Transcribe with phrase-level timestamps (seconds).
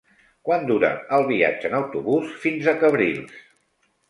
[0.47, 3.39] Quant dura el viatge en autobús fins a Cabrils?